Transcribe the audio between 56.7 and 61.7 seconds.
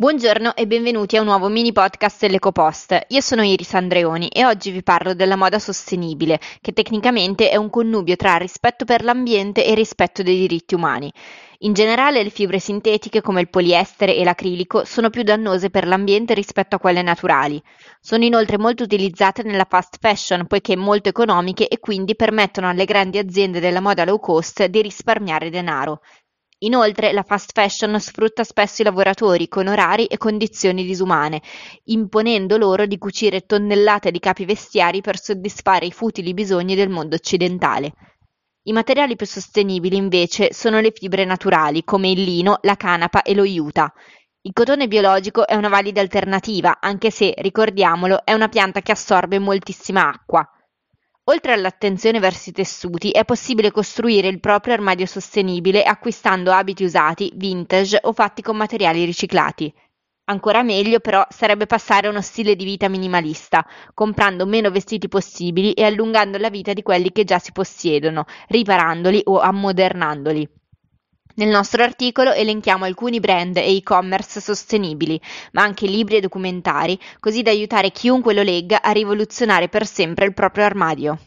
usati, vintage o fatti con materiali riciclati. Ancora meglio però sarebbe